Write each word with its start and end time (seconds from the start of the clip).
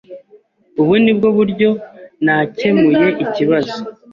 Ubu 0.81 0.93
ni 1.03 1.11
bwo 1.17 1.27
buryo 1.37 1.69
nakemuye 2.25 3.07
ikibazo. 3.23 3.75